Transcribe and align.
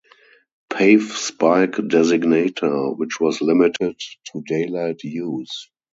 Pave 0.71 1.11
Spike 1.13 1.73
designator, 1.73 2.97
which 2.97 3.19
was 3.19 3.39
limited 3.39 3.99
to 4.31 4.41
daylight 4.47 5.03
use. 5.03 5.69